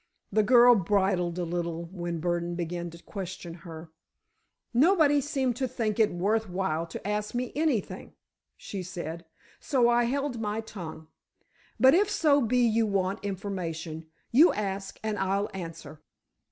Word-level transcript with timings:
The 0.31 0.41
girl 0.41 0.73
bridled 0.73 1.37
a 1.37 1.43
little 1.43 1.83
when 1.91 2.19
Burdon 2.19 2.55
began 2.55 2.89
to 2.89 3.03
question 3.03 3.53
her. 3.53 3.91
"Nobody 4.73 5.21
seemed 5.21 5.57
to 5.57 5.67
think 5.67 5.99
it 5.99 6.09
worth 6.11 6.49
while 6.49 6.87
to 6.87 7.07
ask 7.07 7.35
me 7.35 7.51
anything," 7.55 8.13
she 8.57 8.81
said, 8.81 9.25
"so 9.59 9.89
I 9.89 10.05
held 10.05 10.41
my 10.41 10.59
tongue. 10.61 11.05
But 11.79 11.93
if 11.93 12.09
so 12.09 12.41
be 12.41 12.65
you 12.67 12.87
want 12.87 13.23
information, 13.23 14.07
you 14.31 14.51
ask 14.53 14.99
and 15.03 15.19
I'll 15.19 15.51
answer." 15.53 16.01